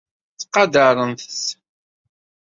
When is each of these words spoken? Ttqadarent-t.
Ttqadarent-t. 0.33 1.43